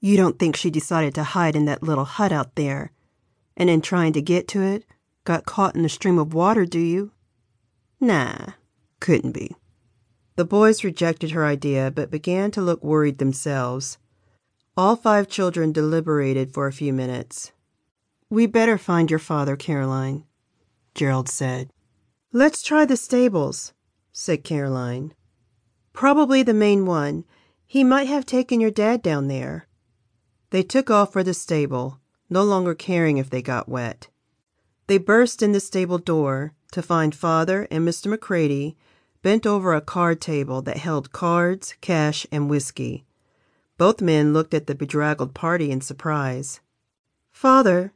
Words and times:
You 0.00 0.16
don't 0.16 0.38
think 0.38 0.56
she 0.56 0.70
decided 0.70 1.14
to 1.14 1.22
hide 1.22 1.54
in 1.54 1.66
that 1.66 1.82
little 1.82 2.06
hut 2.06 2.32
out 2.32 2.54
there, 2.54 2.90
and 3.56 3.68
in 3.68 3.82
trying 3.82 4.14
to 4.14 4.22
get 4.22 4.48
to 4.48 4.62
it, 4.62 4.84
got 5.24 5.44
caught 5.44 5.76
in 5.76 5.82
the 5.82 5.88
stream 5.88 6.18
of 6.18 6.32
water, 6.32 6.64
do 6.64 6.78
you? 6.78 7.12
Nah, 8.00 8.52
couldn't 8.98 9.32
be. 9.32 9.54
The 10.36 10.46
boys 10.46 10.84
rejected 10.84 11.32
her 11.32 11.44
idea 11.44 11.90
but 11.90 12.10
began 12.10 12.50
to 12.52 12.62
look 12.62 12.82
worried 12.82 13.18
themselves. 13.18 13.98
All 14.74 14.96
five 14.96 15.28
children 15.28 15.70
deliberated 15.70 16.54
for 16.54 16.66
a 16.66 16.72
few 16.72 16.94
minutes. 16.94 17.52
We 18.30 18.46
better 18.46 18.78
find 18.78 19.10
your 19.10 19.18
father, 19.18 19.54
Caroline, 19.56 20.24
Gerald 20.94 21.28
said. 21.28 21.70
Let's 22.32 22.62
try 22.62 22.86
the 22.86 22.96
stables, 22.96 23.74
said 24.12 24.44
Caroline. 24.44 25.12
Probably 25.92 26.42
the 26.42 26.54
main 26.54 26.86
one. 26.86 27.24
He 27.66 27.84
might 27.84 28.06
have 28.06 28.24
taken 28.24 28.60
your 28.60 28.70
dad 28.70 29.02
down 29.02 29.28
there. 29.28 29.66
They 30.50 30.62
took 30.62 30.90
off 30.90 31.12
for 31.12 31.22
the 31.22 31.34
stable, 31.34 32.00
no 32.28 32.42
longer 32.42 32.74
caring 32.74 33.18
if 33.18 33.30
they 33.30 33.42
got 33.42 33.68
wet. 33.68 34.08
They 34.86 34.98
burst 34.98 35.42
in 35.42 35.52
the 35.52 35.60
stable 35.60 35.98
door 35.98 36.54
to 36.72 36.82
find 36.82 37.14
Father 37.14 37.68
and 37.70 37.86
Mr. 37.86 38.08
McCready 38.08 38.76
bent 39.22 39.46
over 39.46 39.74
a 39.74 39.80
card 39.80 40.20
table 40.20 40.62
that 40.62 40.78
held 40.78 41.12
cards, 41.12 41.74
cash, 41.80 42.26
and 42.32 42.50
whiskey. 42.50 43.04
Both 43.78 44.00
men 44.00 44.32
looked 44.32 44.54
at 44.54 44.66
the 44.66 44.74
bedraggled 44.74 45.34
party 45.34 45.70
in 45.70 45.80
surprise. 45.80 46.60
Father, 47.30 47.92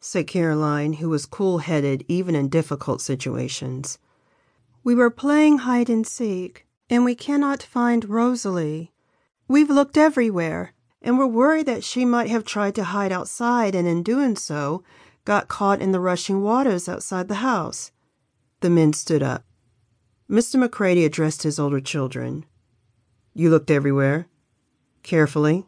said 0.00 0.26
Caroline, 0.26 0.94
who 0.94 1.08
was 1.08 1.26
cool 1.26 1.58
headed 1.58 2.04
even 2.08 2.34
in 2.34 2.48
difficult 2.48 3.00
situations, 3.00 3.98
we 4.82 4.94
were 4.94 5.10
playing 5.10 5.58
hide 5.58 5.90
and 5.90 6.06
seek, 6.06 6.66
and 6.88 7.04
we 7.04 7.14
cannot 7.14 7.62
find 7.62 8.08
Rosalie. 8.08 8.92
We've 9.46 9.70
looked 9.70 9.98
everywhere, 9.98 10.72
and 11.02 11.18
we're 11.18 11.26
worried 11.26 11.66
that 11.66 11.84
she 11.84 12.04
might 12.04 12.30
have 12.30 12.44
tried 12.44 12.74
to 12.74 12.84
hide 12.84 13.12
outside 13.12 13.74
and 13.74 13.86
in 13.86 14.02
doing 14.02 14.36
so 14.36 14.82
got 15.24 15.48
caught 15.48 15.80
in 15.80 15.92
the 15.92 16.00
rushing 16.00 16.42
waters 16.42 16.88
outside 16.88 17.28
the 17.28 17.36
house. 17.36 17.92
The 18.60 18.70
men 18.70 18.92
stood 18.92 19.22
up. 19.22 19.44
Mr. 20.28 20.58
McCready 20.58 21.04
addressed 21.04 21.42
his 21.42 21.58
older 21.58 21.80
children. 21.80 22.44
You 23.34 23.50
looked 23.50 23.70
everywhere? 23.70 24.26
Carefully? 25.02 25.66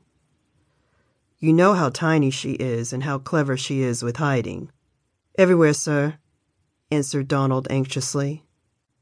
You 1.38 1.52
know 1.52 1.74
how 1.74 1.88
tiny 1.88 2.30
she 2.30 2.52
is 2.52 2.92
and 2.92 3.04
how 3.04 3.18
clever 3.18 3.56
she 3.56 3.80
is 3.80 4.02
with 4.02 4.16
hiding. 4.16 4.70
Everywhere, 5.38 5.72
sir, 5.72 6.18
answered 6.90 7.28
Donald 7.28 7.66
anxiously. 7.70 8.44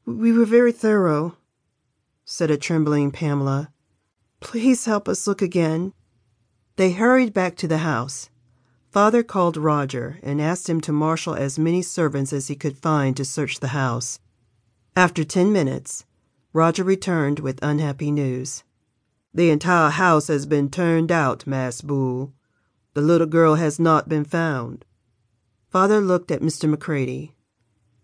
We 0.05 0.31
were 0.31 0.45
very 0.45 0.71
thorough, 0.71 1.35
said 2.23 2.49
a 2.49 2.57
trembling 2.57 3.11
Pamela. 3.11 3.71
Please 4.39 4.85
help 4.85 5.09
us 5.09 5.27
look 5.27 5.41
again. 5.41 5.93
They 6.79 6.93
hurried 6.93 7.33
back 7.33 7.57
to 7.57 7.67
the 7.67 7.79
house. 7.79 8.29
Father 8.89 9.21
called 9.21 9.57
Roger 9.57 10.17
and 10.23 10.41
asked 10.41 10.69
him 10.69 10.79
to 10.79 10.93
marshal 10.93 11.35
as 11.35 11.59
many 11.59 11.81
servants 11.81 12.31
as 12.31 12.47
he 12.47 12.55
could 12.55 12.77
find 12.77 13.17
to 13.17 13.25
search 13.25 13.59
the 13.59 13.75
house. 13.75 14.21
After 14.95 15.25
ten 15.25 15.51
minutes, 15.51 16.05
Roger 16.53 16.85
returned 16.85 17.41
with 17.41 17.59
unhappy 17.61 18.11
news. 18.11 18.63
The 19.33 19.49
entire 19.49 19.89
house 19.89 20.27
has 20.27 20.45
been 20.45 20.69
turned 20.69 21.11
out, 21.11 21.45
Mass 21.45 21.81
Bull. 21.81 22.31
The 22.93 23.01
little 23.01 23.27
girl 23.27 23.55
has 23.55 23.77
not 23.77 24.07
been 24.07 24.23
found. 24.23 24.85
Father 25.69 25.99
looked 25.99 26.31
at 26.31 26.41
Mr. 26.41 26.69
McCready. 26.69 27.35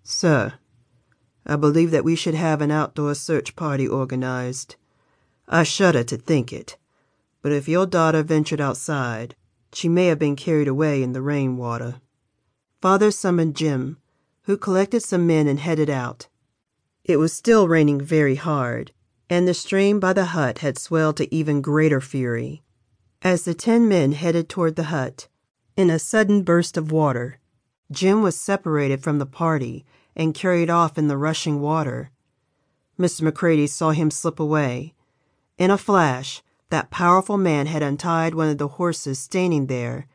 Sir, 0.04 0.56
I 1.46 1.56
believe 1.56 1.92
that 1.92 2.04
we 2.04 2.18
should 2.18 2.36
have 2.36 2.60
an 2.60 2.72
outdoor 2.72 3.16
search 3.16 3.56
party 3.56 3.88
organized. 3.88 4.76
I 5.48 5.64
shudder 5.64 6.04
to 6.04 6.18
think 6.18 6.52
it, 6.52 6.76
but 7.46 7.52
if 7.52 7.68
your 7.68 7.86
daughter 7.86 8.24
ventured 8.24 8.60
outside, 8.60 9.36
she 9.72 9.88
may 9.88 10.08
have 10.08 10.18
been 10.18 10.36
carried 10.36 10.68
away 10.68 11.04
in 11.04 11.14
the 11.14 11.22
rain 11.22 11.58
water. 11.58 12.02
Father 12.82 13.12
summoned 13.12 13.56
Jim, 13.56 14.00
who 14.46 14.58
collected 14.58 15.02
some 15.02 15.28
men 15.28 15.48
and 15.48 15.60
headed 15.60 15.88
out. 15.88 16.28
It 17.04 17.18
was 17.18 17.34
still 17.34 17.68
raining 17.68 18.02
very 18.02 18.34
hard, 18.34 18.94
and 19.30 19.48
the 19.48 19.54
stream 19.54 20.00
by 20.00 20.12
the 20.12 20.26
hut 20.26 20.58
had 20.66 20.80
swelled 20.80 21.18
to 21.18 21.32
even 21.32 21.62
greater 21.62 22.02
fury. 22.02 22.64
As 23.22 23.46
the 23.46 23.54
ten 23.54 23.88
men 23.88 24.14
headed 24.14 24.50
toward 24.50 24.76
the 24.76 24.86
hut, 24.86 25.28
in 25.78 25.92
a 25.92 26.00
sudden 26.00 26.42
burst 26.42 26.78
of 26.78 26.92
water, 26.92 27.38
Jim 27.92 28.24
was 28.24 28.40
separated 28.40 29.04
from 29.04 29.20
the 29.20 29.28
party 29.28 29.86
and 30.16 30.34
carried 30.34 30.72
off 30.72 30.98
in 30.98 31.10
the 31.10 31.16
rushing 31.16 31.62
water. 31.62 32.10
Mr. 33.00 33.22
McCready 33.22 33.68
saw 33.68 33.92
him 33.92 34.10
slip 34.10 34.40
away. 34.40 34.96
In 35.60 35.70
a 35.70 35.78
flash, 35.78 36.42
that 36.76 36.92
powerful 36.92 37.38
man 37.38 37.68
had 37.68 37.82
untied 37.82 38.36
one 38.36 38.50
of 38.50 38.58
the 38.58 38.68
horses 38.68 39.18
standing 39.18 39.68
there, 39.68 40.08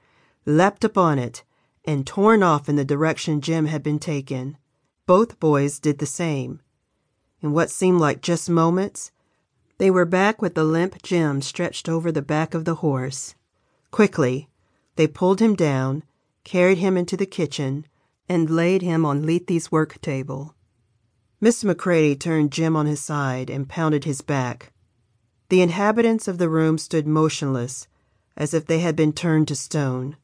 leapt 0.44 0.84
upon 0.84 1.18
it, 1.18 1.42
and 1.86 2.06
torn 2.06 2.42
off 2.42 2.68
in 2.68 2.76
the 2.76 2.84
direction 2.84 3.40
Jim 3.40 3.64
had 3.64 3.82
been 3.82 3.98
taken. 3.98 4.58
Both 5.06 5.40
boys 5.40 5.78
did 5.78 6.00
the 6.00 6.04
same. 6.04 6.60
In 7.40 7.52
what 7.52 7.70
seemed 7.70 7.98
like 7.98 8.20
just 8.20 8.50
moments, 8.50 9.10
they 9.78 9.90
were 9.90 10.04
back 10.04 10.42
with 10.42 10.54
the 10.54 10.64
limp 10.64 11.02
Jim 11.02 11.40
stretched 11.40 11.88
over 11.88 12.12
the 12.12 12.20
back 12.20 12.52
of 12.52 12.66
the 12.66 12.74
horse. 12.84 13.34
Quickly, 13.90 14.50
they 14.96 15.06
pulled 15.06 15.40
him 15.40 15.54
down, 15.54 16.02
carried 16.44 16.76
him 16.76 16.94
into 16.94 17.16
the 17.16 17.24
kitchen, 17.24 17.86
and 18.28 18.50
laid 18.50 18.82
him 18.82 19.06
on 19.06 19.24
Lethe's 19.24 19.72
work 19.72 19.98
table. 20.02 20.54
Miss 21.40 21.64
McCready 21.64 22.14
turned 22.14 22.52
Jim 22.52 22.76
on 22.76 22.84
his 22.84 23.00
side 23.00 23.48
and 23.48 23.66
pounded 23.66 24.04
his 24.04 24.20
back. 24.20 24.74
The 25.50 25.62
inhabitants 25.62 26.28
of 26.28 26.38
the 26.38 26.48
room 26.48 26.78
stood 26.78 27.08
motionless, 27.08 27.88
as 28.36 28.54
if 28.54 28.66
they 28.66 28.78
had 28.78 28.94
been 28.94 29.12
turned 29.12 29.48
to 29.48 29.56
stone. 29.56 30.16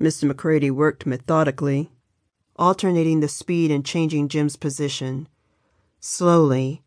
Mr. 0.00 0.24
McCready 0.24 0.70
worked 0.70 1.04
methodically, 1.04 1.92
alternating 2.56 3.20
the 3.20 3.28
speed 3.28 3.70
and 3.70 3.84
changing 3.84 4.28
Jim's 4.28 4.56
position. 4.56 5.28
Slowly, 6.00 6.82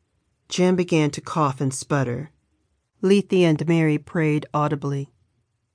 Jim 0.49 0.75
began 0.75 1.11
to 1.11 1.21
cough 1.21 1.61
and 1.61 1.71
sputter. 1.71 2.31
Lethe 3.03 3.31
and 3.31 3.67
Mary 3.67 3.99
prayed 3.99 4.47
audibly. 4.51 5.11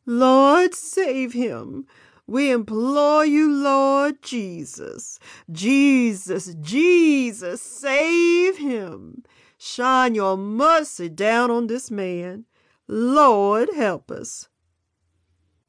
Lord, 0.04 0.75
save 0.75 1.32
him. 1.32 1.87
We 2.27 2.50
implore 2.50 3.25
you, 3.25 3.48
Lord 3.53 4.21
Jesus. 4.21 5.21
Jesus, 5.53 6.56
Jesus, 6.60 7.62
save 7.62 8.59
him. 8.59 9.22
Shine 9.62 10.15
your 10.15 10.38
mercy 10.38 11.10
down 11.10 11.50
on 11.50 11.66
this 11.66 11.91
man. 11.91 12.47
Lord, 12.88 13.69
help 13.76 14.10
us. 14.10 14.48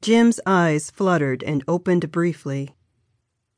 Jim's 0.00 0.40
eyes 0.46 0.90
fluttered 0.90 1.42
and 1.42 1.62
opened 1.68 2.10
briefly. 2.10 2.74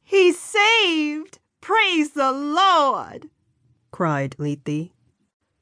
He's 0.02 0.36
saved! 0.36 1.38
Praise 1.60 2.14
the 2.14 2.32
Lord! 2.32 3.30
cried 3.92 4.34
Lethe. 4.36 4.90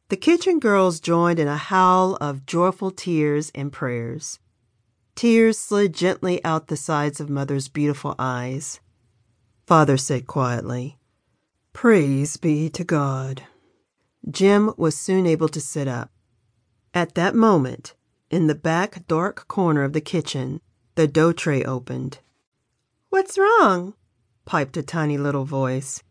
The 0.09 0.16
kitchen 0.16 0.59
girls 0.59 1.00
joined 1.00 1.39
in 1.39 1.49
a 1.49 1.59
howl 1.59 2.16
of 2.16 2.47
joyful 2.47 2.93
tears 2.93 3.53
and 3.54 3.71
prayers. 3.71 4.39
Tears 5.15 5.59
slid 5.59 5.93
gently 5.93 6.43
out 6.47 6.69
the 6.69 6.78
sides 6.78 7.21
of 7.21 7.28
Mother's 7.28 7.69
beautiful 7.69 8.15
eyes. 8.19 8.81
Father 9.66 9.99
said 9.99 10.27
quietly, 10.27 10.99
Praise 11.75 12.39
be 12.39 12.71
to 12.71 12.84
God. 12.84 13.43
Jim 14.31 14.72
was 14.77 14.97
soon 14.97 15.27
able 15.27 15.49
to 15.49 15.60
sit 15.60 15.88
up. 15.88 16.10
At 16.94 17.15
that 17.15 17.34
moment, 17.34 17.94
in 18.31 18.47
the 18.47 18.55
back 18.55 19.06
dark 19.06 19.49
corner 19.49 19.83
of 19.83 19.93
the 19.93 20.00
kitchen, 20.00 20.60
the 20.94 21.09
dough 21.09 21.33
tray 21.33 21.65
opened. 21.65 22.19
What's 23.10 23.38
wrong? 23.38 23.94
piped 24.44 24.77
a 24.77 24.83
tiny 24.83 25.19
little 25.19 25.44
voice. 25.44 26.03